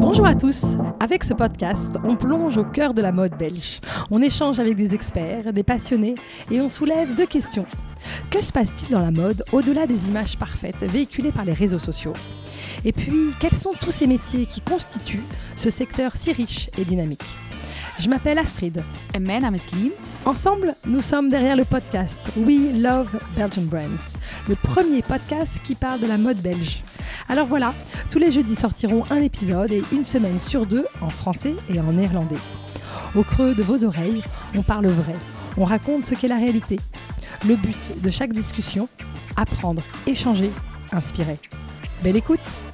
[0.00, 0.74] Bonjour à tous.
[1.00, 3.80] Avec ce podcast, on plonge au cœur de la mode belge.
[4.10, 6.14] On échange avec des experts, des passionnés
[6.50, 7.66] et on soulève deux questions.
[8.30, 12.14] Que se passe-t-il dans la mode au-delà des images parfaites véhiculées par les réseaux sociaux?
[12.86, 15.24] Et puis, quels sont tous ces métiers qui constituent
[15.56, 17.24] ce secteur si riche et dynamique?
[17.98, 18.82] Je m'appelle Astrid.
[19.14, 19.90] Et mijn naam is Lien.
[20.24, 24.18] Ensemble, nous sommes derrière le podcast We Love Belgian Brands,
[24.48, 26.82] le premier podcast qui parle de la mode belge.
[27.28, 27.74] Alors voilà,
[28.10, 31.92] tous les jeudis sortiront un épisode et une semaine sur deux en français et en
[31.92, 32.36] néerlandais.
[33.14, 34.22] Au creux de vos oreilles,
[34.56, 35.14] on parle vrai,
[35.56, 36.78] on raconte ce qu'est la réalité.
[37.46, 38.88] Le but de chaque discussion,
[39.36, 40.50] apprendre, échanger,
[40.92, 41.38] inspirer.
[42.02, 42.64] Belle écoute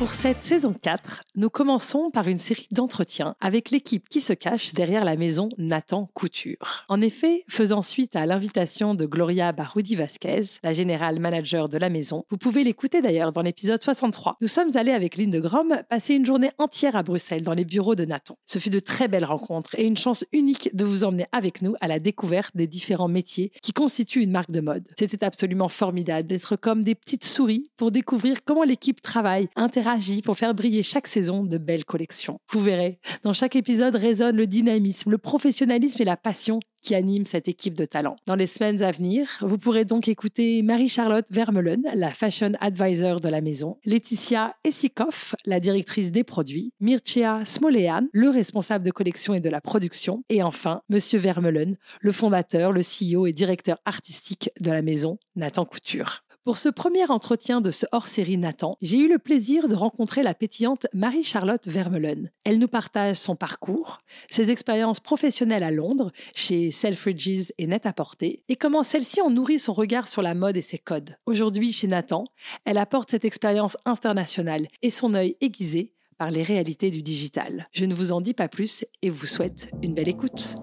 [0.00, 4.72] Pour cette saison 4, nous commençons par une série d'entretiens avec l'équipe qui se cache
[4.72, 6.86] derrière la maison Nathan Couture.
[6.88, 11.90] En effet, faisant suite à l'invitation de Gloria Baroudi Vasquez, la générale manager de la
[11.90, 14.38] maison, vous pouvez l'écouter d'ailleurs dans l'épisode 63.
[14.40, 17.66] Nous sommes allés avec Lynn de Grom passer une journée entière à Bruxelles dans les
[17.66, 18.38] bureaux de Nathan.
[18.46, 21.74] Ce fut de très belles rencontres et une chance unique de vous emmener avec nous
[21.82, 24.88] à la découverte des différents métiers qui constituent une marque de mode.
[24.98, 29.89] C'était absolument formidable d'être comme des petites souris pour découvrir comment l'équipe travaille, interagit
[30.22, 32.38] pour faire briller chaque saison de belles collections.
[32.52, 37.26] Vous verrez, dans chaque épisode résonne le dynamisme, le professionnalisme et la passion qui animent
[37.26, 38.16] cette équipe de talent.
[38.26, 43.28] Dans les semaines à venir, vous pourrez donc écouter Marie-Charlotte Vermeulen, la fashion advisor de
[43.28, 49.40] la maison, Laetitia Essikoff, la directrice des produits, Mircea Smolean, le responsable de collection et
[49.40, 54.70] de la production, et enfin Monsieur Vermeulen, le fondateur, le CEO et directeur artistique de
[54.70, 56.22] la maison Nathan Couture.
[56.42, 60.32] Pour ce premier entretien de ce hors-série Nathan, j'ai eu le plaisir de rencontrer la
[60.32, 62.30] pétillante Marie-Charlotte Vermeulen.
[62.44, 63.98] Elle nous partage son parcours,
[64.30, 69.74] ses expériences professionnelles à Londres, chez Selfridges et Net-à-Porter, et comment celle-ci ont nourri son
[69.74, 71.14] regard sur la mode et ses codes.
[71.26, 72.24] Aujourd'hui, chez Nathan,
[72.64, 77.68] elle apporte cette expérience internationale et son œil aiguisé par les réalités du digital.
[77.72, 80.56] Je ne vous en dis pas plus et vous souhaite une belle écoute.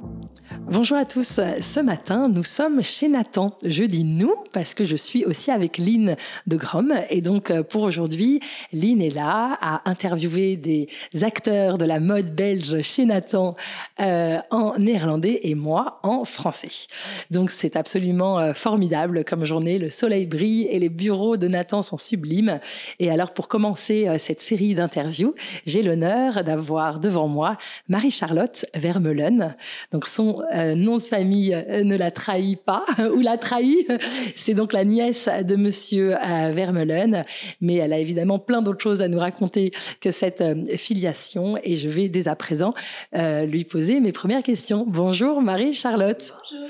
[0.62, 1.40] Bonjour à tous.
[1.62, 3.58] Ce matin, nous sommes chez Nathan.
[3.64, 6.16] Je dis nous parce que je suis aussi avec Lynn
[6.46, 6.94] de Grom.
[7.10, 8.42] Et donc, euh, pour aujourd'hui,
[8.74, 10.88] Lynn est là à interviewer des
[11.22, 13.56] acteurs de la mode belge chez Nathan
[14.00, 16.88] euh, en néerlandais et moi en français.
[17.32, 19.80] Donc, c'est absolument euh, formidable comme journée.
[19.80, 22.60] Le soleil brille et les bureaux de Nathan sont sublimes.
[23.00, 25.34] Et alors, pour commencer cette série d'interviews,
[25.66, 29.56] j'ai l'honneur d'avoir devant moi Marie-Charlotte Vermeulen.
[29.92, 33.88] Donc, son euh, nom de famille euh, ne la trahit pas ou la trahit.
[34.36, 37.26] C'est donc la nièce de Monsieur euh, Vermeulen,
[37.62, 39.72] mais elle a évidemment plein d'autres choses à nous raconter
[40.02, 40.44] que cette
[40.78, 41.58] filiation.
[41.64, 42.72] Et je vais dès à présent
[43.14, 44.86] lui poser mes premières questions.
[44.88, 46.34] Bonjour Marie-Charlotte.
[46.52, 46.68] Bonjour.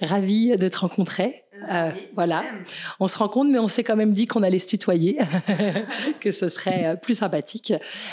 [0.00, 1.42] Ravie de te rencontrer.
[1.68, 2.44] Euh, voilà,
[2.98, 5.18] on se rend compte, mais on s'est quand même dit qu'on allait se tutoyer,
[6.20, 7.72] que ce serait euh, plus sympathique.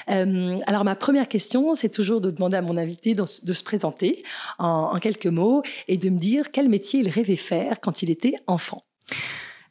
[0.10, 4.24] Euh, alors ma première question, c'est toujours de demander à mon invité de, se présenter
[4.60, 8.36] en, quelques mots et de me dire quel métier il rêvait faire quand il était
[8.48, 8.82] enfant.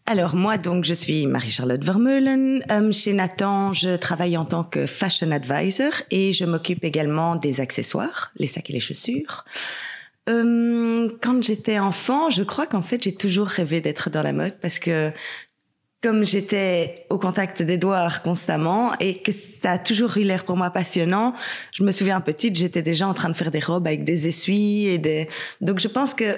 [0.09, 2.63] Alors moi donc je suis Marie-Charlotte Vermeulen.
[2.93, 8.31] chez Nathan, je travaille en tant que fashion advisor et je m'occupe également des accessoires,
[8.37, 9.45] les sacs et les chaussures.
[10.29, 14.59] Euh, quand j'étais enfant, je crois qu'en fait, j'ai toujours rêvé d'être dans la mode
[14.61, 15.13] parce que
[16.03, 20.71] comme j'étais au contact d'Edouard constamment et que ça a toujours eu l'air pour moi
[20.71, 21.33] passionnant,
[21.73, 24.87] je me souviens petite, j'étais déjà en train de faire des robes avec des essuies
[24.87, 25.27] et des...
[25.61, 26.37] Donc je pense que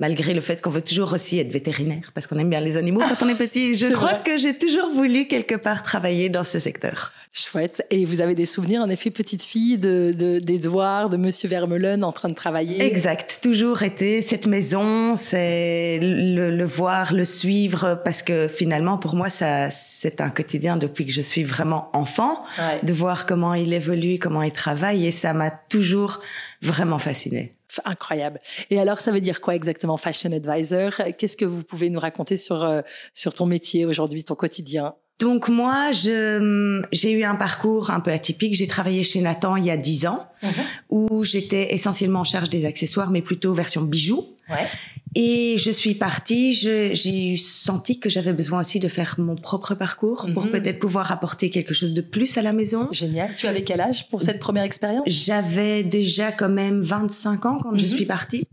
[0.00, 3.00] malgré le fait qu'on veut toujours aussi être vétérinaire parce qu'on aime bien les animaux
[3.00, 6.58] quand on est petit, je crois que j'ai toujours voulu quelque part travailler dans ce
[6.58, 7.12] secteur.
[7.32, 7.86] Chouette.
[7.90, 12.10] Et vous avez des souvenirs, en effet, petite fille de d'Edouard, de, Monsieur Vermeulen en
[12.10, 12.82] train de travailler?
[12.82, 13.40] Exact.
[13.42, 19.68] Toujours été cette maison, c'est le, voir, le suivre, parce que finalement, pour moi, ça,
[19.70, 22.38] c'est un quotidien depuis que je suis vraiment enfant,
[22.82, 26.20] de voir comment il évolue, comment il travaille, et ça m'a toujours
[26.62, 27.57] vraiment fasciné.
[27.84, 28.40] Incroyable.
[28.70, 30.92] Et alors, ça veut dire quoi exactement, fashion advisor?
[31.18, 32.80] Qu'est-ce que vous pouvez nous raconter sur euh,
[33.14, 34.94] sur ton métier aujourd'hui, ton quotidien?
[35.18, 38.54] Donc moi, je j'ai eu un parcours un peu atypique.
[38.54, 40.50] J'ai travaillé chez Nathan il y a dix ans, mhm.
[40.90, 44.26] où j'étais essentiellement en charge des accessoires, mais plutôt version bijoux.
[44.48, 44.66] Ouais.
[45.14, 50.26] Et je suis partie, j'ai senti que j'avais besoin aussi de faire mon propre parcours
[50.34, 50.52] pour mhm.
[50.52, 52.88] peut-être pouvoir apporter quelque chose de plus à la maison.
[52.92, 53.34] Génial.
[53.34, 55.04] Tu avais quel âge pour cette première expérience?
[55.06, 57.88] J'avais déjà quand même 25 ans quand je mhm.
[57.88, 58.46] suis partie.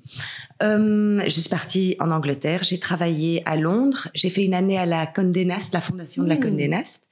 [0.63, 4.85] Euh, je suis partie en Angleterre, j'ai travaillé à Londres, j'ai fait une année à
[4.85, 6.39] la Condé Nast, la fondation de la mmh.
[6.39, 7.03] Condé Nast.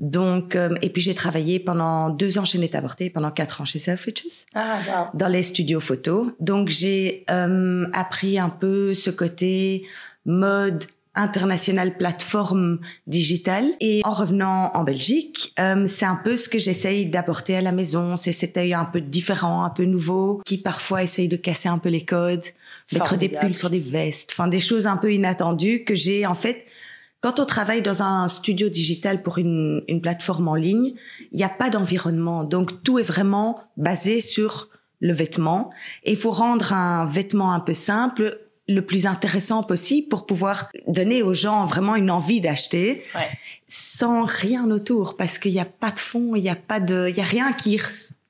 [0.00, 3.64] Donc, euh, et puis j'ai travaillé pendant deux ans chez Net Avorté, pendant quatre ans
[3.64, 6.32] chez Selfridges, ah, dans les studios photo.
[6.40, 9.86] Donc j'ai euh, appris un peu ce côté
[10.26, 10.84] mode
[11.18, 13.66] internationale plateforme digitale.
[13.80, 17.72] Et en revenant en Belgique, euh, c'est un peu ce que j'essaye d'apporter à la
[17.72, 18.16] maison.
[18.16, 21.78] C'est cet œil un peu différent, un peu nouveau, qui parfois essaye de casser un
[21.78, 22.44] peu les codes,
[22.92, 26.34] mettre des pulls sur des vestes, enfin des choses un peu inattendues que j'ai en
[26.34, 26.64] fait.
[27.20, 30.94] Quand on travaille dans un studio digital pour une, une plateforme en ligne,
[31.32, 32.44] il n'y a pas d'environnement.
[32.44, 34.68] Donc tout est vraiment basé sur
[35.00, 35.70] le vêtement.
[36.04, 38.38] Et il faut rendre un vêtement un peu simple
[38.68, 43.02] le plus intéressant possible pour pouvoir donner aux gens vraiment une envie d'acheter
[43.66, 47.06] sans rien autour parce qu'il n'y a pas de fond, il n'y a pas de,
[47.08, 47.78] il y a rien qui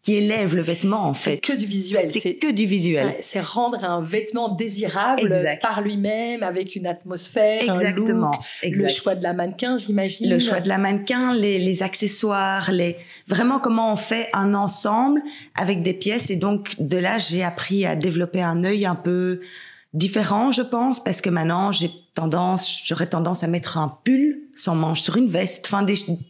[0.08, 1.38] qui élève le vêtement en fait.
[1.38, 2.08] Que du visuel.
[2.08, 3.16] C'est que du visuel.
[3.20, 8.30] c'est rendre un vêtement désirable par lui-même avec une atmosphère, Exactement.
[8.30, 10.30] un look, le choix de la mannequin, j'imagine.
[10.30, 12.96] Le choix de la mannequin, les, les, accessoires, les
[13.26, 15.20] vraiment comment on fait un ensemble
[15.54, 19.40] avec des pièces et donc de là j'ai appris à développer un œil un peu
[19.92, 21.90] différent, je pense, parce que maintenant j'ai
[22.20, 25.86] tendance, j'aurais tendance à mettre un pull sans manche sur une veste, enfin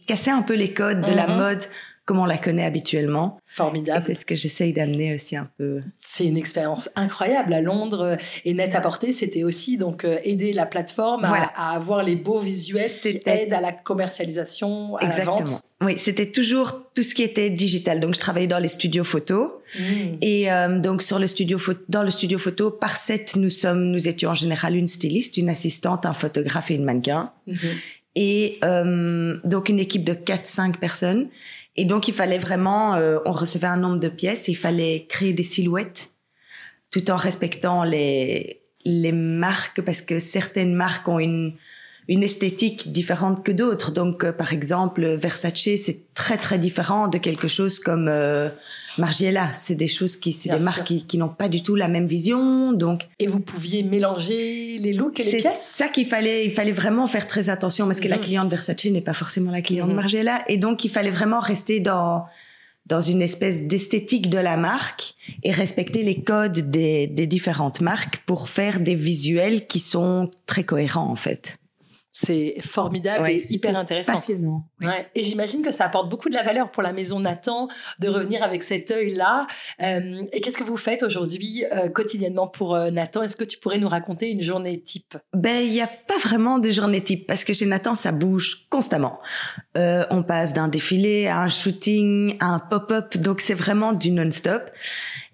[0.07, 1.37] casser un peu les codes de la mhm.
[1.37, 1.63] mode
[2.09, 3.37] comme on la connaît habituellement.
[3.45, 4.03] Formidable.
[4.03, 5.81] C'est ce que j'essaye d'amener aussi un peu.
[5.99, 8.17] C'est une expérience incroyable à Londres.
[8.45, 12.39] Et Net à porter, c'était aussi donc euh, aider la plateforme à, avoir les beaux
[12.39, 15.35] visuels qui aident à la commercialisation, à Exactement.
[15.35, 15.61] la vente.
[15.81, 18.01] Oui, c'était toujours tout ce qui était digital.
[18.01, 19.61] Donc, je travaillais dans les studios photo.
[19.77, 19.81] Mm.
[20.21, 21.57] Et euh, donc, sur le studio
[21.87, 25.47] dans le studio photo, par sept, nous sommes, nous étions en général une styliste, une
[25.47, 27.31] assistante, un photographe et une mannequin.
[27.47, 27.75] Mm-hmm.
[28.15, 31.29] Et euh, donc, une équipe de 4-5 personnes.
[31.75, 35.33] Et donc, il fallait vraiment, euh, on recevait un nombre de pièces, il fallait créer
[35.33, 36.11] des silhouettes
[36.91, 41.53] tout en respectant les, les marques parce que certaines marques ont une,
[42.09, 43.91] une esthétique différente que d'autres.
[43.91, 48.49] Donc, euh, par exemple, Versace, c'est très très différent de quelque chose comme euh,
[48.97, 49.51] Margiela.
[49.53, 52.07] C'est des choses qui, c'est des marques qui, qui n'ont pas du tout la même
[52.07, 52.73] vision.
[52.73, 55.43] Donc, et vous pouviez mélanger les looks et les pièces?
[55.43, 56.45] C'est ça qu'il fallait.
[56.45, 58.23] Il fallait vraiment faire très attention parce que la mhm.
[58.23, 61.79] cliente Versace n'est pas forcément la cliente mm Margiela, et donc il fallait vraiment rester
[61.79, 62.25] dans
[62.87, 65.13] dans une espèce d'esthétique de la marque
[65.43, 70.63] et respecter les codes des, des différentes marques pour faire des visuels qui sont très
[70.63, 71.59] cohérents en fait.
[72.11, 74.13] C'est formidable et hyper intéressant.
[74.13, 74.65] Passionnant.
[74.81, 75.07] Ouais.
[75.13, 77.67] Et j'imagine que ça apporte beaucoup de la valeur pour la maison Nathan
[77.99, 79.45] de revenir avec cet œil-là.
[79.81, 83.21] Euh, et qu'est-ce que vous faites aujourd'hui euh, quotidiennement pour euh, Nathan?
[83.21, 85.17] Est-ce que tu pourrais nous raconter une journée type?
[85.33, 88.65] Ben, il n'y a pas vraiment de journée type parce que chez Nathan, ça bouge
[88.69, 89.19] constamment.
[89.75, 94.63] on passe d'un défilé à un shooting, à un pop-up, donc c'est vraiment du non-stop.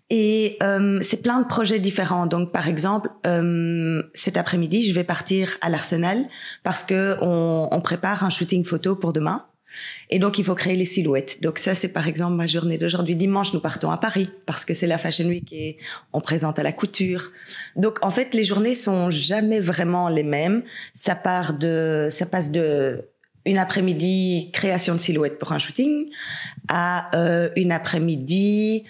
[0.09, 2.27] Et euh, c'est plein de projets différents.
[2.27, 6.25] Donc, par exemple, euh, cet après-midi, je vais partir à l'Arsenal
[6.63, 9.45] parce que on, on, prépare un shooting photo pour demain.
[10.11, 11.41] Et donc, il faut créer les silhouettes.
[11.41, 13.15] Donc, ça, c'est par exemple ma journée d'aujourd'hui.
[13.15, 15.77] Dimanche, nous partons à Paris parce que c'est la Fashion Week et
[16.13, 17.31] on présente à la couture.
[17.75, 20.63] Donc, en fait, les journées sont jamais vraiment les mêmes.
[20.93, 23.09] Ça part de, ça passe de
[23.45, 26.09] une après-midi création de silhouettes pour un shooting
[26.67, 28.85] à euh, une après-midi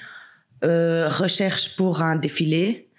[0.63, 2.89] euh, recherche pour un défilé,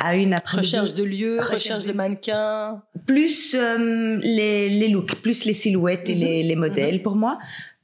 [0.00, 5.44] à une après recherche de lieux, recherche, de mannequins, plus euh, les, les looks, plus
[5.44, 6.48] les silhouettes et les, mhm.
[6.48, 7.02] les, modèles mhm.
[7.02, 7.38] pour moi.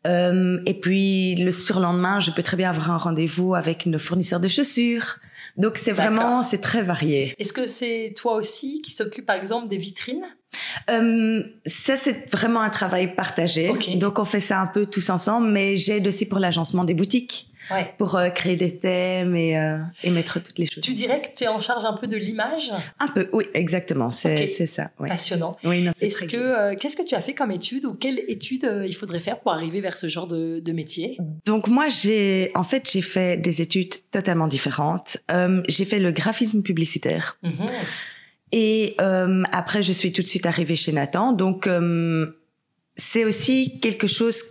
[0.06, 4.40] Euh, et puis le surlendemain, je peux très bien avoir un rendez-vous avec une fournisseur
[4.40, 5.18] de chaussures.
[5.56, 7.34] Donc c'est vraiment, c'est très varié.
[7.38, 10.24] Est-ce que c'est toi aussi qui s'occupe par exemple des vitrines?
[10.90, 13.72] Euh, ça, c'est vraiment un travail partagé.
[13.96, 17.49] Donc, on fait ça un peu tous ensemble, mais j'aide aussi pour l'agencement des boutiques
[17.98, 20.82] pour euh, créer des thèmes et, euh, et, mettre toutes les choses.
[20.82, 22.72] Tu dirais que tu es en charge un peu de l'image?
[22.98, 24.10] Un peu, oui, exactement.
[24.10, 24.90] C'est ça.
[24.98, 25.56] Passionnant.
[25.64, 28.94] Oui, Est-ce que euh, qu'est-ce que tu as fait comme étude ou quelle étude il
[28.94, 31.18] faudrait faire pour arriver vers ce genre de, de métier?
[31.46, 35.18] Donc moi, j'ai en fait j'ai fait des études totalement différentes.
[35.68, 37.38] j'ai fait le graphisme publicitaire.
[37.42, 37.66] Mhm.
[38.52, 38.96] Et
[39.52, 41.32] après, je suis tout de suite arrivée chez Nathan.
[41.32, 41.68] Donc,
[42.96, 44.42] c'est aussi quelque chose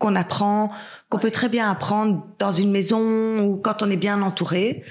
[0.00, 0.72] qu'on apprend,
[1.10, 4.82] qu'on peut très bien apprendre dans une maison ou quand on est bien entouré.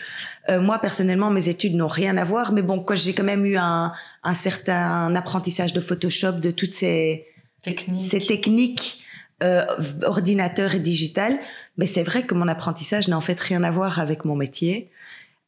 [0.49, 3.57] Euh, moi personnellement, mes études n'ont rien à voir, mais bon, j'ai quand même eu
[3.57, 3.91] un,
[4.23, 7.25] un, certain apprentissage de Photoshop, de toutes ces
[7.63, 9.03] techniques, ces techniques
[9.41, 9.63] euh,
[10.03, 11.39] ordinateur et digital.
[11.77, 14.91] Mais c'est vrai que mon apprentissage n'a en fait rien à voir avec mon métier.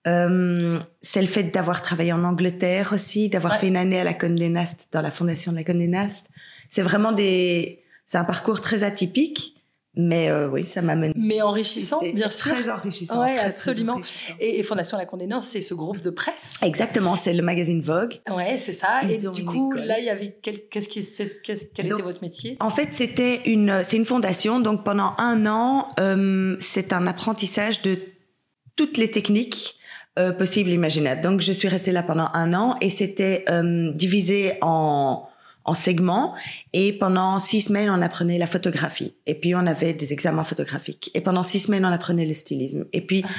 [0.08, 4.16] Euh, c'est le fait d'avoir travaillé en Angleterre aussi, d'avoir fait une année à la
[4.16, 6.30] Condé Nast, dans la fondation de la Condé Nast.
[6.70, 7.81] C'est vraiment des
[8.12, 9.56] c'est un parcours très atypique.
[9.96, 11.14] Mais euh, oui, ça m'amène.
[11.16, 12.52] Mais enrichissant, bien sûr.
[12.52, 13.24] Très enrichissant.
[13.24, 14.02] Oui, absolument.
[14.40, 16.56] Et, Fondation La Condé Nast, c'est ce groupe de presse.
[16.62, 18.20] Exactement, c'est le magazine Vogue.
[18.30, 19.00] Ouais, c'est ça.
[19.10, 21.08] et du coup, là, il y avait quel, qu'est-ce qui,
[21.74, 22.58] quel était votre métier?
[22.60, 24.60] En fait, c'était une, c'est une fondation.
[24.60, 27.98] Donc pendant un an, euh, c'est un apprentissage de
[28.76, 29.76] toutes les techniques
[30.20, 31.22] euh, possibles, imaginables.
[31.22, 35.28] Donc je suis restée là pendant un an et c'était euh, divisé en
[35.66, 36.34] en segments.
[36.74, 39.14] Et pendant six semaines, on apprenait la photographie.
[39.26, 41.12] Et puis, on avait des examens photographiques.
[41.14, 42.86] Et pendant six semaines, on apprenait le stylisme.
[42.94, 43.30] Et puis, ah.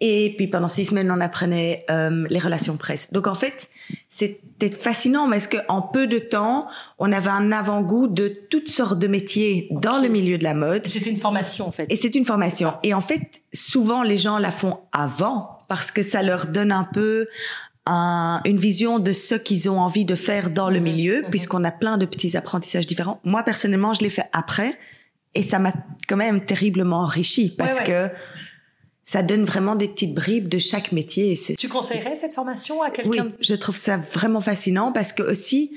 [0.00, 3.12] et puis pendant six semaines, on apprenait euh, les relations presse.
[3.12, 3.68] Donc, en fait,
[4.08, 6.66] c'était fascinant parce qu'en peu de temps,
[6.98, 10.86] on avait un avant-goût de toutes sortes de métiers dans le milieu de la mode?
[10.86, 11.86] C'était une formation, en fait.
[11.90, 12.74] Et c'est une formation.
[12.82, 16.84] Et en fait, souvent, les gens la font avant parce que ça leur donne un
[16.84, 17.26] peu
[17.88, 20.84] une vision de ce qu'ils ont envie de faire dans le mhm.
[20.84, 21.30] milieu, mhm.
[21.30, 23.20] puisqu'on a plein de petits apprentissages différents.
[23.24, 24.78] Moi, personnellement, je l'ai fait après,
[25.34, 25.72] et ça m'a
[26.08, 28.08] quand même terriblement enrichi, parce que
[29.04, 31.32] ça donne vraiment des petites bribes de chaque métier.
[31.32, 35.22] Et tu conseillerais cette formation à quelqu'un Oui, je trouve ça vraiment fascinant, parce que
[35.22, 35.76] aussi,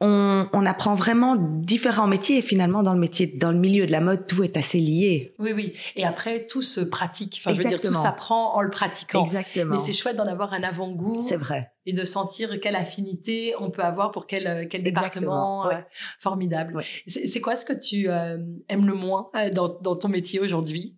[0.00, 3.90] on, on, apprend vraiment différents métiers et finalement dans le métier, dans le milieu de
[3.90, 5.34] la mode, tout est assez lié.
[5.38, 5.72] Oui, oui.
[5.96, 7.40] Et après, tout se pratique.
[7.40, 9.22] Enfin, je veux dire, tout s'apprend en le pratiquant.
[9.22, 9.72] Exactement.
[9.72, 11.20] Mais c'est chouette d'en avoir un avant-goût.
[11.20, 11.72] C'est vrai.
[11.84, 15.68] Et de sentir quelle affinité on peut avoir pour quel, quel département.
[15.68, 15.78] Euh,
[16.20, 16.80] formidable.
[17.06, 18.38] C'est quoi ce que tu euh,
[18.68, 20.96] aimes le moins euh, dans, dans ton métier aujourd'hui?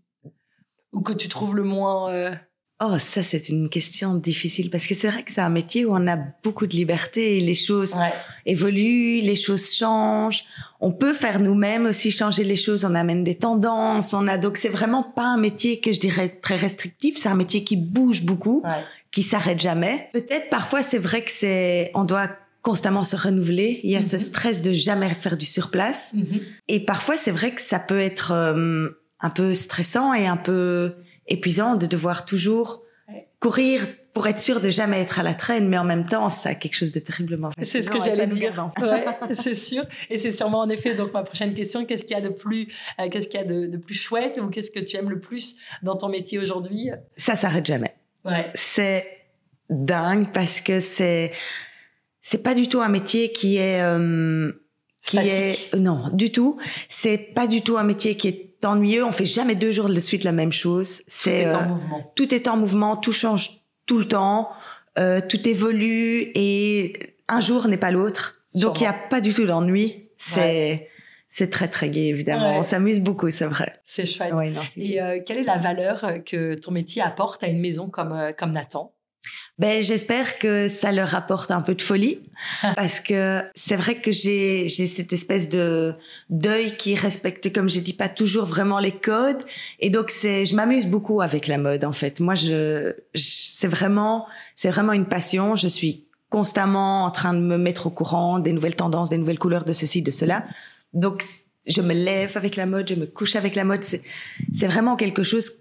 [0.92, 2.36] Ou que tu trouves le moins
[2.82, 5.94] Oh, ça, c'est une question difficile parce que c'est vrai que c'est un métier où
[5.94, 7.94] on a beaucoup de liberté et les choses
[8.46, 10.44] évoluent, les choses changent.
[10.80, 12.86] On peut faire nous-mêmes aussi changer les choses.
[12.86, 14.14] On amène des tendances.
[14.14, 17.18] On a donc c'est vraiment pas un métier que je dirais très restrictif.
[17.18, 18.62] C'est un métier qui bouge beaucoup,
[19.10, 20.08] qui s'arrête jamais.
[20.14, 22.30] Peut-être parfois c'est vrai que c'est on doit
[22.62, 23.80] constamment se renouveler.
[23.84, 24.22] Il y a ce mhm.
[24.22, 26.14] stress de jamais faire du surplace.
[26.14, 26.40] Mhm.
[26.68, 28.88] Et parfois c'est vrai que ça peut être euh,
[29.20, 30.94] un peu stressant et un peu
[31.30, 32.82] épuisant de devoir toujours
[33.38, 36.50] courir pour être sûr de jamais être à la traîne, mais en même temps, ça
[36.50, 38.70] a quelque chose de terriblement C'est ce que j'allais dire.
[38.80, 39.84] ouais, c'est sûr.
[40.08, 41.84] Et c'est sûrement en effet donc ma prochaine question.
[41.84, 42.68] Qu'est-ce qu'il y a de plus,
[42.98, 45.56] euh, qu'est-ce qu'il y a de, plus chouette ou qu'est-ce que tu aimes le plus
[45.82, 46.90] dans ton métier aujourd'hui?
[47.16, 47.94] Ça s'arrête jamais.
[48.24, 48.50] Ouais.
[48.54, 49.06] C'est
[49.70, 51.32] dingue parce que c'est
[52.20, 54.52] c'est pas du tout un métier qui est euh,
[55.00, 56.58] qui est non du tout.
[56.88, 59.04] C'est pas du tout un métier qui est ennuyeux.
[59.04, 61.02] On fait jamais deux jours de suite la même chose.
[61.06, 62.12] C'est tout est en euh, mouvement.
[62.14, 62.96] Tout est en mouvement.
[62.96, 64.50] Tout change tout le temps.
[64.98, 68.42] Euh, tout évolue et un jour n'est pas l'autre.
[68.54, 70.08] Donc il y a pas du tout d'ennui.
[70.16, 70.88] C'est
[71.28, 72.58] c'est très très gai évidemment.
[72.58, 73.80] On s'amuse beaucoup, c'est vrai.
[73.84, 74.34] C'est chouette.
[74.76, 78.52] et euh, quelle est la valeur que ton métier apporte à une maison comme comme
[78.52, 78.92] Nathan?
[79.58, 82.20] Ben, j'espère que ça leur apporte un peu de folie
[82.76, 85.94] parce que c'est vrai que j'ai j'ai cette espèce de
[86.30, 89.42] deuil qui respecte comme j'ai dit pas toujours vraiment les codes
[89.78, 92.20] et donc c'est je m'amuse beaucoup avec la mode en fait.
[92.20, 97.58] Moi je, c'est vraiment c'est vraiment une passion, je suis constamment en train de me
[97.58, 100.44] mettre au courant des nouvelles tendances, des nouvelles couleurs de ceci de cela.
[100.94, 101.22] Donc
[101.66, 104.02] je me lève avec la mode, je me couche avec la mode, c'est
[104.54, 105.58] c'est vraiment quelque chose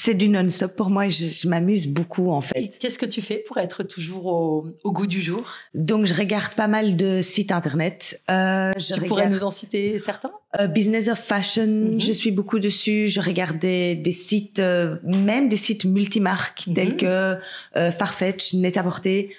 [0.00, 2.78] c'est du non-stop pour moi et je, m'amuse beaucoup en fait.
[2.80, 5.44] Qu'est-ce que tu fais pour être toujours au, goût du jour?
[5.74, 8.22] Donc je regarde pas mal de sites internet.
[8.30, 10.30] Euh, tu pourrais nous en citer certains?
[10.60, 12.00] Euh, Business of Fashion, mhm.
[12.00, 13.08] je suis beaucoup dessus.
[13.08, 16.74] Je regarde des, sites, euh, même des sites multimarques mhm.
[16.74, 17.36] tels que
[17.76, 19.30] euh, Farfetch, Net-à-Porter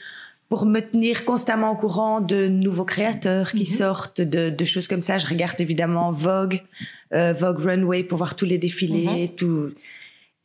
[0.50, 3.78] pour me tenir constamment au courant de nouveaux créateurs qui mhm.
[3.78, 5.20] sortent, de, de, choses comme ça.
[5.20, 6.64] Je regarde évidemment Vogue,
[7.14, 9.72] euh, Vogue Runway pour voir tous les défilés, tout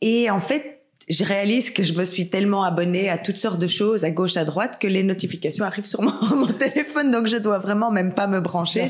[0.01, 0.75] et en fait,
[1.07, 4.37] je réalise que je me suis tellement abonnée à toutes sortes de choses à gauche
[4.37, 7.11] à droite que les notifications arrivent sur mon, téléphone.
[7.11, 8.85] Donc je dois vraiment même pas me brancher.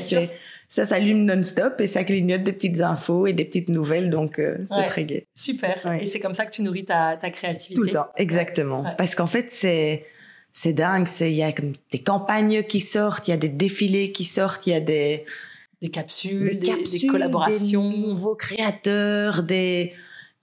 [0.68, 4.10] Ça s'allume non-stop et ça clignote des petites infos et des petites nouvelles.
[4.10, 5.26] Donc euh, c'est très gai.
[5.34, 5.96] Super.
[6.00, 7.80] Et c'est comme ça que tu nourris ta, ta créativité.
[7.80, 8.84] Tout le temps, exactement.
[8.98, 10.06] Parce qu'en fait c'est
[10.50, 13.50] c'est dingue, c'est il y a comme des campagnes qui sortent, il y a des
[13.50, 15.24] défilés qui sortent, il y a des
[15.82, 19.92] des capsules, des, des collaborations, des nouveaux créateurs, des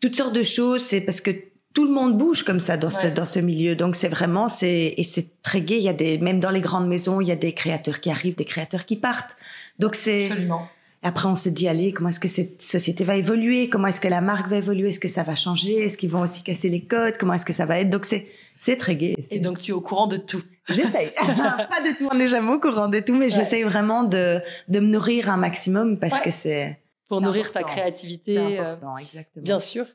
[0.04, 0.82] toutes sortes de choses.
[0.82, 1.32] C'est parce que
[1.74, 3.74] tout le monde bouge comme ça dans ce dans ce milieu.
[3.74, 5.78] Donc c'est vraiment c'est et c'est très gai.
[5.78, 8.12] Il y a des même dans les grandes maisons, il y a des créateurs qui
[8.12, 9.38] arrivent, des créateurs qui partent.
[9.80, 10.68] Donc c'est absolument.
[11.06, 13.68] Après, on se dit, allez, comment est-ce que cette société va évoluer?
[13.68, 14.88] Comment est-ce que la marque va évoluer?
[14.88, 15.74] Est-ce que ça va changer?
[15.84, 17.18] Est-ce qu'ils vont aussi casser les codes?
[17.18, 17.90] Comment est-ce que ça va être?
[17.90, 18.26] Donc, c'est,
[18.58, 19.14] c'est très gai.
[19.32, 21.12] Et donc, tu es au courant de tout J'essaye.
[21.18, 24.80] pas de tout, on n'est jamais au courant de tout, mais j'essaye vraiment de, de
[24.80, 26.80] me nourrir un maximum parce que c'est...
[27.14, 28.60] Pour nourrir ta créativité.
[28.60, 29.44] Euh, exactement.
[29.44, 29.86] Bien sûr.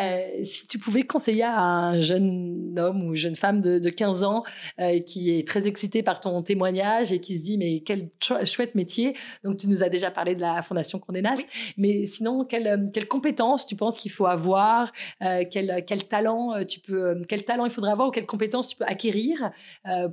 [0.00, 4.24] Euh, si tu pouvais conseiller à un jeune homme ou jeune femme de, de 15
[4.24, 4.42] ans
[4.80, 8.08] euh, qui est très excité par ton témoignage et qui se dit mais quel
[8.44, 9.14] chouette métier.
[9.44, 11.46] Donc tu nous as déjà parlé de la Fondation Condé Nast,
[11.76, 16.54] mais sinon quelle euh, quelle compétence tu penses qu'il faut avoir, euh, quel quel talent
[16.54, 19.50] euh, tu peux quel talent il faudrait avoir ou quelle compétence tu peux acquérir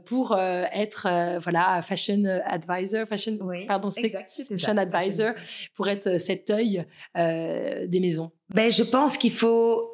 [0.06, 1.08] pour être
[1.40, 5.32] voilà fashion advisor, fashion pardon, fashion advisor
[5.76, 8.32] pour être cet œil des maisons.
[8.54, 9.86] Ben, je pense qu'il faut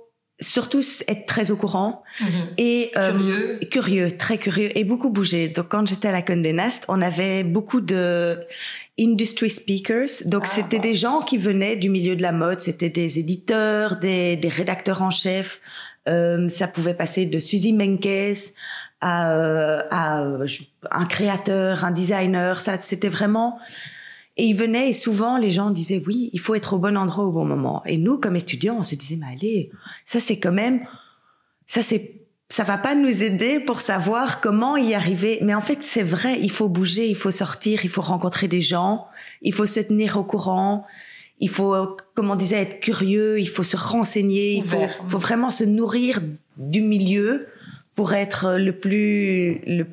[0.42, 2.28] surtout être très au courant Mhm.
[2.58, 3.60] et euh, Curieux.
[3.72, 5.48] curieux, très curieux et beaucoup bouger.
[5.48, 8.38] Donc quand j'étais à la Condé Nast, on avait beaucoup de
[9.00, 10.10] industry speakers.
[10.26, 13.96] Donc Ah, c'était des gens qui venaient du milieu de la mode, c'était des éditeurs,
[13.98, 15.62] des, des rédacteurs en chef.
[16.10, 18.54] Euh, ça pouvait passer de Suzy Menkes
[19.02, 22.60] à, euh, à euh, je- un créateur, un designer.
[22.60, 23.58] Ça, c'était vraiment.
[24.38, 27.26] Et ils venaient et souvent les gens disaient oui, il faut être au bon endroit
[27.26, 27.82] au bon moment.
[27.86, 29.72] Et nous, comme étudiants, on se disait mais allez,
[30.04, 30.82] ça c'est quand même,
[31.66, 32.16] ça c'est,
[32.50, 35.40] ça va pas nous aider pour savoir comment y arriver.
[35.42, 38.62] Mais en fait, c'est vrai, il faut bouger, il faut sortir, il faut rencontrer des
[38.62, 39.08] gens,
[39.42, 40.86] il faut se tenir au courant.
[41.40, 45.52] Il faut, comme on disait, être curieux, il faut se renseigner, il faut, faut vraiment
[45.52, 46.22] se nourrir
[46.56, 47.48] du milieu
[47.96, 49.86] pour être le plus, le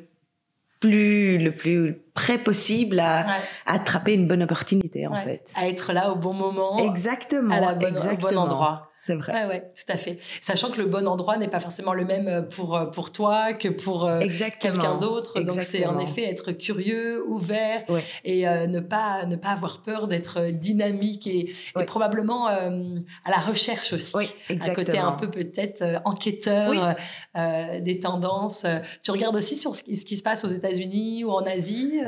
[0.79, 3.41] plus, le plus près possible à, Ouais.
[3.65, 5.19] à attraper une bonne opportunité, en Ouais.
[5.19, 5.51] fait.
[5.55, 7.53] À être là au bon moment, Exactement.
[7.53, 8.31] à la bonne, au exactement.
[8.31, 8.89] bon endroit.
[9.05, 9.33] C'est vrai.
[9.33, 10.17] Ouais, ouais, tout à fait.
[10.39, 13.51] Sachant que le bon endroit n'est pas forcément le même euh, pour, euh, pour toi
[13.51, 14.21] que pour euh,
[14.61, 15.41] quelqu'un d'autre.
[15.41, 18.01] Donc c'est en effet être curieux, ouvert Ouais.
[18.23, 21.51] et euh, ne pas ne pas avoir peur d'être dynamique et,
[21.85, 22.95] probablement euh,
[23.25, 24.15] à la recherche aussi.
[24.15, 27.81] Oui, Un côté un peu peut-être enquêteur Oui.
[27.81, 28.65] des tendances.
[29.03, 31.99] Tu regardes aussi sur ce qui, ce qui se passe aux États-Unis ou en Asie.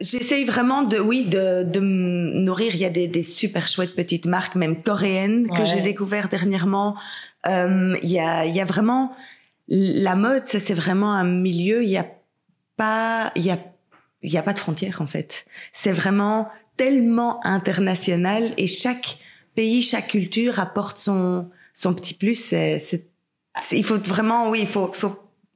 [0.00, 2.76] J'essaye vraiment de, oui, de, de me nourrir.
[2.76, 6.96] Il y a des, des super chouettes petites marques, même coréennes, que j'ai découvert dernièrement.
[7.46, 9.14] Euh, Il y, a, vraiment
[9.68, 11.82] la mode, ça c'est vraiment un milieu.
[11.82, 12.06] Il y a
[12.76, 13.58] pas, il y a,
[14.22, 15.46] y a pas de frontières en fait.
[15.72, 19.18] C'est vraiment tellement international et chaque
[19.54, 22.34] pays, chaque culture apporte son son petit plus.
[22.34, 22.80] C'est,
[23.72, 24.90] il faut vraiment, oui, il faut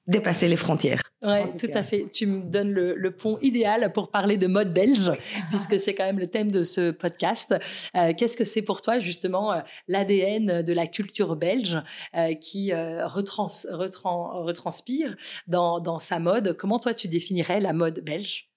[0.09, 1.00] dépasser les frontières.
[1.23, 1.81] Ouais, tout cas.
[1.81, 2.09] à fait.
[2.12, 5.12] Tu me donnes le, le pont idéal pour parler de mode belge,
[5.50, 7.55] puisque c'est quand même le thème de ce podcast.
[7.97, 11.79] Euh, Qu'est-ce que c'est pour toi justement euh, l'ADN de la culture belge
[12.17, 16.57] euh, qui euh, retrans, retran- retranspire dans, dans sa mode?
[16.57, 18.49] Comment toi tu définirais la mode belge?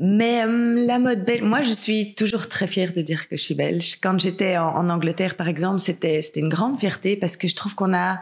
[0.00, 3.42] Mais euh, la mode belge, moi je suis toujours très fière de dire que je
[3.42, 3.98] suis belge.
[4.00, 7.56] Quand j'étais en, en Angleterre par exemple, c'était c'était une grande fierté parce que je
[7.56, 8.20] trouve qu'on a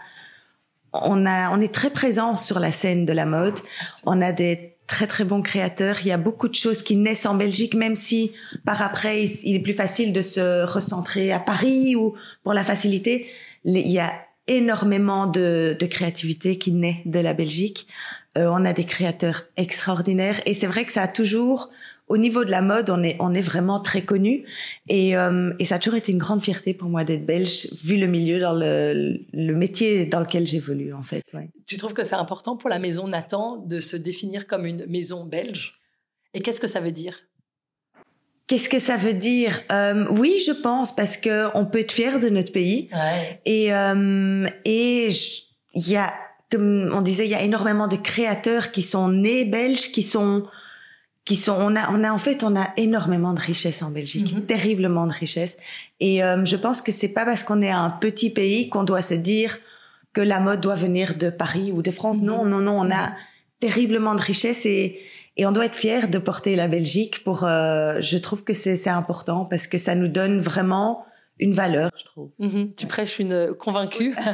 [1.04, 3.58] on a on est très présent sur la scène de la mode.
[4.04, 5.98] On a des très très bons créateurs.
[6.02, 8.32] Il y a beaucoup de choses qui naissent en Belgique, même si
[8.64, 13.26] par après il, est plus facile de se recentrer à Paris ou pour la facilité.
[13.64, 14.12] Il y a
[14.46, 17.88] énormément de, de créativité qui naît de la Belgique.
[18.38, 21.70] Euh, on a des créateurs extraordinaires et c'est vrai que ça a toujours,
[22.08, 24.44] au niveau de la mode, on est on est vraiment très connu
[24.88, 27.96] et, euh, et ça a toujours été une grande fierté pour moi d'être belge, vu
[27.96, 31.24] le milieu dans le, le métier dans lequel j'évolue en fait.
[31.34, 31.48] Ouais.
[31.66, 35.24] Tu trouves que c'est important pour la maison Nathan de se définir comme une maison
[35.24, 35.72] belge?
[36.32, 37.24] Et qu'est-ce que ça veut dire?
[38.46, 39.60] Qu'est-ce que ça veut dire?
[39.72, 43.40] Euh, Oui, je pense parce que on peut être fier de notre pays ouais.
[43.44, 45.08] et euh, et
[45.74, 46.14] il y a
[46.52, 50.46] comme on disait il y a énormément de créateurs qui sont nés belges qui sont
[51.26, 54.32] qui sont on a on a en fait on a énormément de richesse en Belgique
[54.32, 54.46] Mhm.
[54.46, 55.58] terriblement de richesse
[56.00, 59.02] et euh, je pense que c'est pas parce qu'on est un petit pays qu'on doit
[59.02, 59.58] se dire
[60.14, 62.26] que la mode doit venir de Paris ou de France Mhm.
[62.30, 63.12] non non non on a
[63.60, 64.98] terriblement de richesse et
[65.38, 68.76] et on doit être fier de porter la Belgique pour euh, je trouve que c'est
[68.76, 71.04] c'est important parce que ça nous donne vraiment
[71.38, 74.14] une valeur je trouve Mhm, tu prêches une convaincue.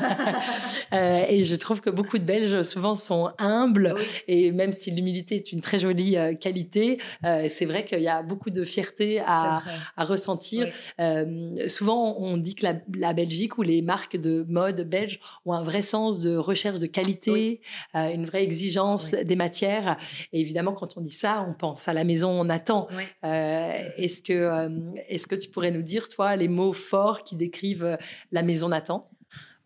[0.93, 3.95] Euh, et je trouve que beaucoup de Belges souvent sont humbles.
[4.29, 8.09] Et même si l'humilité est une très jolie euh, qualité, euh, c'est vrai qu'il y
[8.09, 9.61] a beaucoup de fierté à,
[9.97, 10.67] ressentir.
[10.67, 10.73] Oui.
[11.01, 15.55] Euh, souvent, on dit que la, la Belgique ou les marques de mode belges ont
[15.55, 17.61] un vrai sens de recherche de qualité, Oui.
[17.95, 19.97] euh, une vraie exigence des matières.
[20.35, 22.45] Et évidemment, quand on dit ça, on pense à la maison.
[22.45, 22.73] Euh, C'est
[23.29, 23.95] vrai.
[23.97, 24.69] est-ce que, euh,
[25.09, 27.97] est-ce que tu pourrais nous dire, toi, les mots forts qui décrivent euh,
[28.33, 29.09] la maison Nathan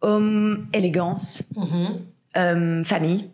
[0.03, 1.43] Homme, élégance,
[2.37, 3.31] euh, famille,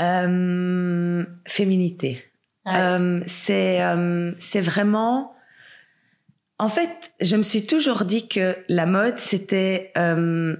[0.00, 2.22] euh, féminité.
[2.64, 2.72] Ouais.
[2.76, 3.80] Euh, c'est
[4.38, 5.34] c'est vraiment.
[6.58, 10.56] En fait, je me suis toujours dit que la mode c'était, euh,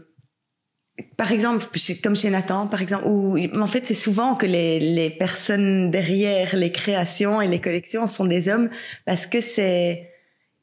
[1.17, 1.65] par exemple,
[2.03, 6.57] comme chez Nathan, par exemple, où en fait c'est souvent que les les personnes derrière
[6.57, 8.71] les créations et les collections sont des hommes
[9.05, 10.16] parce que c'est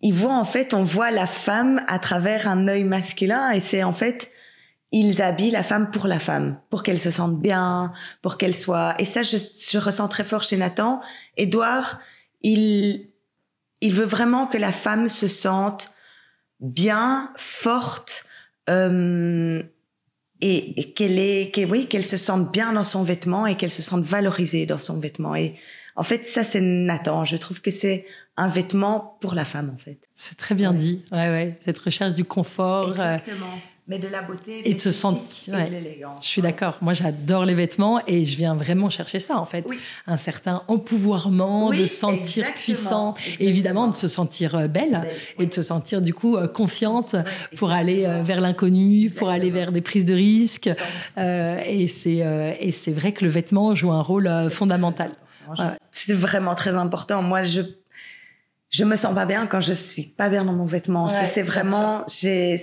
[0.03, 3.83] ils voient en fait, on voit la femme à travers un œil masculin et c'est
[3.83, 4.29] en fait
[4.91, 8.93] ils habillent la femme pour la femme, pour qu'elle se sente bien, pour qu'elle soit.
[8.99, 11.01] Et ça, je, je ressens très fort chez Nathan.
[11.35, 11.97] Édouard,
[12.43, 13.07] il,
[13.81, 15.91] il veut vraiment que la femme se sente
[16.59, 18.25] bien, forte,
[18.69, 19.63] euh,
[20.41, 23.71] et, et qu'elle est, qu'elle, oui, qu'elle se sente bien dans son vêtement et qu'elle
[23.71, 25.35] se sente valorisée dans son vêtement.
[25.35, 25.55] Et
[25.95, 27.25] en fait, ça, c'est Nathan.
[27.25, 28.05] Je trouve que c'est
[28.37, 29.99] un vêtement pour la femme, en fait.
[30.15, 30.77] C'est très bien Ouais.
[30.77, 31.05] dit.
[31.11, 31.59] Ouais, ouais.
[31.63, 33.45] Cette recherche du confort, euh, Exactement.
[33.87, 35.99] mais de la beauté et de se sentir ouais.
[36.21, 36.77] Je suis d'accord.
[36.81, 39.65] Moi, j'adore les vêtements et je viens vraiment chercher ça en fait,
[40.07, 45.01] un certain empouvoirment, de se sentir puissant, et évidemment de se sentir euh, belle,
[45.37, 47.15] et de se sentir du coup euh, confiante
[47.57, 50.69] pour aller euh, vers l'inconnu, pour aller vers des prises de risques.
[51.17, 55.11] et c'est et c'est vrai que le vêtement joue un rôle fondamental.
[55.91, 57.21] C'est vraiment très important.
[57.21, 57.61] Moi, je
[58.73, 61.07] je me sens pas bien quand je suis pas bien dans mon vêtement.
[61.07, 62.59] c'est vraiment j'ai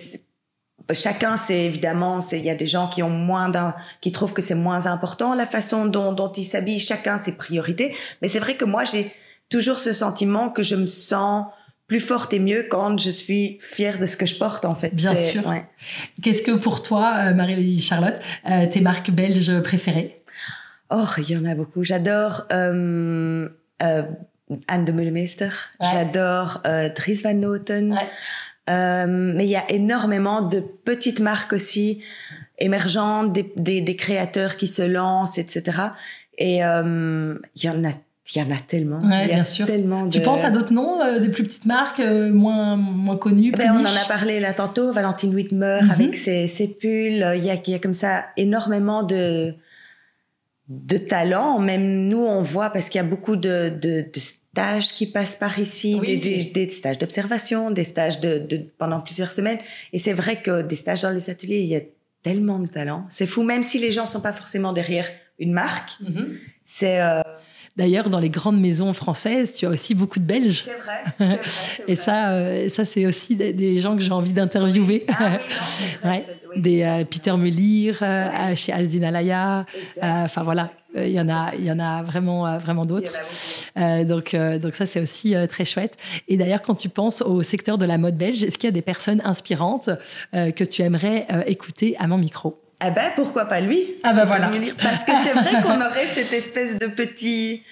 [0.92, 4.42] chacun, c'est évidemment, il y a des gens qui ont moins d'un, qui trouvent que
[4.42, 6.80] c'est moins important la façon dont, dont ils s'habillent.
[6.80, 7.94] Chacun ses priorités.
[8.22, 9.12] Mais c'est vrai que moi, j'ai
[9.48, 11.46] toujours ce sentiment que je me sens
[11.86, 14.94] plus forte et mieux quand je suis fière de ce que je porte en fait.
[14.94, 15.42] Bien sûr.
[16.22, 18.18] Qu'est-ce que pour toi, euh, Marie Charlotte,
[18.48, 20.22] euh, tes marques belges préférées?
[20.90, 21.84] Oh, il y en a beaucoup.
[21.84, 23.48] J'adore euh,
[23.82, 24.02] euh
[24.68, 25.50] Anne de Meulemeester.
[25.80, 26.62] J'adore
[26.94, 27.92] Dries Van Noten.
[27.92, 28.08] Ouais.
[28.70, 32.02] Euh, mais il y a énormément de petites marques aussi
[32.58, 35.78] émergentes, des, des, des créateurs qui se lancent, etc.
[36.38, 37.90] Et euh, il y en a
[38.32, 39.00] il y en a tellement.
[39.00, 39.66] Ouais, bien sûr.
[39.66, 40.12] Tellement de...
[40.12, 43.72] Tu penses à d'autres noms, euh, des plus petites marques euh, moins, moins connues ben,
[43.74, 45.90] On en a parlé là tantôt, Valentine Whitmer mhm.
[45.90, 47.26] avec ses, ses pulls.
[47.34, 49.52] Il y, a, il y a comme ça énormément de,
[50.70, 51.58] de talents.
[51.58, 55.36] Même nous, on voit, parce qu'il y a beaucoup de, de, de stages qui passent
[55.36, 59.58] par ici, des, des, stages d'observation, des stages de, de, pendant plusieurs semaines.
[59.92, 61.80] Et c'est vrai que des stages dans les ateliers, il y a
[62.22, 63.04] tellement de talents.
[63.10, 65.92] C'est fou, même si les gens sont pas forcément derrière une marque.
[66.00, 66.38] Mhm.
[66.62, 67.20] C'est euh,
[67.76, 70.64] D'ailleurs, dans les grandes maisons françaises, tu as aussi beaucoup de Belges.
[70.64, 71.38] C'est vrai,
[71.88, 75.06] Et ça, euh, ça c'est aussi des, gens que j'ai envie d'interviewer.
[75.08, 75.38] Ah,
[76.04, 76.18] oui,
[76.56, 79.64] des euh, Peter Muller euh, chez Asdin Alaya.
[80.02, 83.12] Enfin voilà, il y en a, il y en a vraiment, vraiment d'autres.
[83.76, 85.96] donc, donc ça, c'est aussi très chouette.
[86.26, 88.72] Et d'ailleurs, quand tu penses au secteur de la mode belge, est-ce qu'il y a
[88.72, 89.90] des personnes inspirantes
[90.32, 92.60] que tu aimerais écouter à mon micro?
[92.88, 94.50] Eh ben, pourquoi pas lui Ah ben voilà.
[94.82, 97.62] Parce que c'est vrai qu'on aurait cette espèce de petit,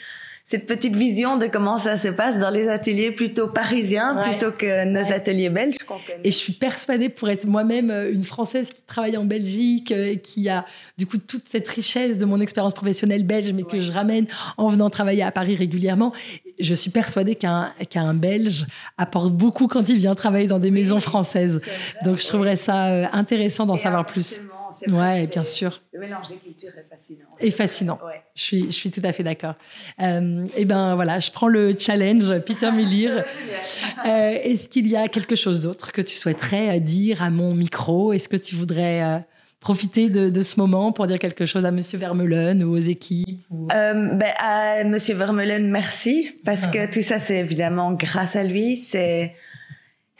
[0.44, 4.84] cette petite vision de comment ça se passe dans les ateliers plutôt parisiens plutôt que
[4.84, 5.76] nos ateliers belges
[6.24, 10.16] Et je suis persuadée pour être moi-même euh, une Française qui travaille en Belgique, euh,
[10.16, 10.66] qui a
[10.98, 14.26] du coup toute cette richesse de mon expérience professionnelle belge, mais que je ramène
[14.58, 16.12] en venant travailler à Paris régulièrement.
[16.58, 18.66] Je suis persuadée qu'un qu'un Belge
[18.98, 21.64] apporte beaucoup quand il vient travailler dans des maisons françaises.
[22.04, 24.40] Donc je trouverais ça euh, intéressant d'en savoir plus.
[24.70, 25.80] C'est ouais, bien sûr.
[25.92, 27.26] Le mélange des cultures est fascinant.
[27.40, 27.98] Et fascinant.
[28.34, 29.54] Je, suis, je suis tout à fait d'accord.
[30.00, 33.08] Euh, et ben voilà, je prends le challenge Peter Muller.
[34.06, 37.54] euh, Est-ce qu'il y a quelque chose d'autre que tu souhaiterais euh, dire à mon
[37.54, 38.12] micro?
[38.12, 39.18] Est-ce que tu voudrais euh,
[39.60, 43.44] profiter de, de, ce moment pour dire quelque chose à Monsieur Vermeulen ou aux équipes
[43.72, 46.68] euh, ben, À Monsieur Vermeulen, merci, parce ah.
[46.68, 48.76] que tout ça, c'est évidemment grâce à lui.
[48.76, 49.34] C'est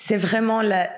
[0.01, 0.89] c'est vraiment la,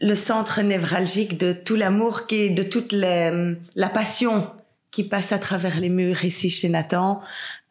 [0.00, 4.50] le centre névralgique de tout l'amour qui de toute la passion
[4.90, 7.20] qui passe à travers les murs ici chez Nathan.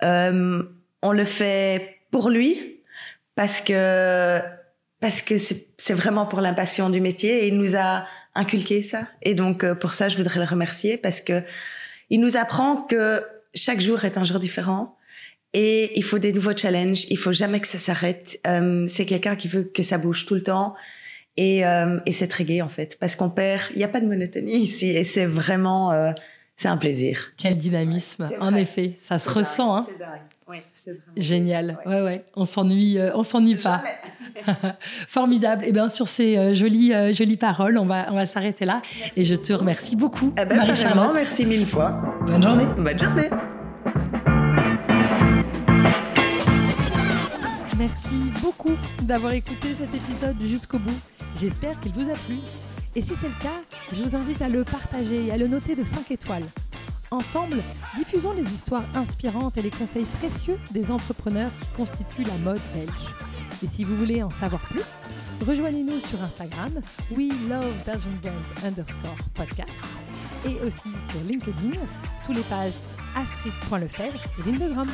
[0.04, 0.63] Euh,
[1.02, 2.78] on le fait pour lui
[3.36, 4.39] parce que
[5.00, 9.08] parce que c'est vraiment pour l'impassion du métier et il nous a inculqué ça.
[9.22, 11.44] Et donc euh, pour ça, je voudrais le remercier parce que
[12.10, 14.96] il nous apprend que chaque jour est un jour différent.
[15.54, 17.06] Et il faut des nouveaux challenges.
[17.10, 18.39] Il faut jamais que ça s'arrête.
[18.46, 20.76] Euh, c'est quelqu'un qui veut que ça bouge tout le temps.
[21.39, 24.02] Et, euh, et c'est très gai en fait, parce qu'on perd, il n'y a pas
[24.02, 26.12] de monotonie ici, et c'est vraiment, euh,
[26.58, 27.32] c'est un plaisir.
[27.38, 29.78] Quel dynamisme, en effet, ça se ressent.
[29.78, 29.86] Hein.
[29.86, 30.19] C'est dingue.
[30.49, 31.78] Oui, c'est Génial.
[31.86, 32.25] Ouais, ouais.
[32.36, 33.82] On s'ennuie, euh, on s'ennuie pas.
[35.08, 35.63] Formidable.
[35.63, 38.82] Et eh bien sur ces jolies, jolies paroles, on va, on va s'arrêter là.
[39.15, 41.12] et je te remercie beaucoup, eh ben, Marie Charlotte.
[41.13, 42.02] Merci mille fois.
[42.25, 42.65] Bonne journée.
[42.75, 43.30] Bonne journée.
[47.78, 50.99] Merci beaucoup d'avoir écouté cet épisode jusqu'au bout.
[51.39, 52.39] J'espère qu'il vous a plu.
[52.95, 53.62] Et si c'est le cas,
[53.93, 56.43] je vous invite à le partager et à le noter de 5 étoiles.
[57.12, 57.63] Ensemble,
[57.97, 63.13] diffusons les histoires inspirantes et les conseils précieux des entrepreneurs qui constituent la mode belge.
[63.63, 65.04] Et si vous voulez en savoir plus,
[65.47, 66.71] rejoignez-nous sur Instagram,
[67.12, 68.10] we love Belgian
[68.63, 69.71] underscore podcast,
[70.45, 71.80] et aussi sur LinkedIn
[72.23, 72.75] sous les pages
[73.15, 74.88] astrid.lefebvre et Lindegram.